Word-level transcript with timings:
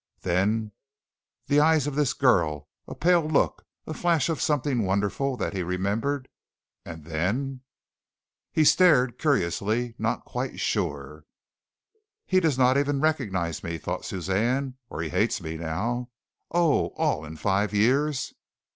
Then 0.21 0.71
the 1.45 1.59
eyes 1.59 1.85
of 1.85 1.93
this 1.93 2.13
girl, 2.13 2.67
a 2.87 2.95
pale 2.95 3.21
look 3.23 3.67
a 3.85 3.93
flash 3.93 4.29
of 4.29 4.41
something 4.41 4.83
wonderful 4.83 5.37
that 5.37 5.53
he 5.53 5.61
remembered 5.61 6.27
and 6.83 7.05
then 7.05 7.61
He 8.51 8.63
stared 8.63 9.19
curiously 9.19 9.93
not 9.99 10.25
quite 10.25 10.59
sure. 10.59 11.25
"He 12.25 12.39
does 12.39 12.57
not 12.57 12.77
even 12.79 12.99
recognize 12.99 13.63
me," 13.63 13.77
thought 13.77 14.03
Suzanne, 14.03 14.73
"or 14.89 15.03
he 15.03 15.09
hates 15.09 15.39
me 15.39 15.55
now. 15.55 16.09
Oh! 16.49 16.87
all 16.97 17.23
in 17.23 17.35
five 17.37 17.71
years!" 17.71 18.33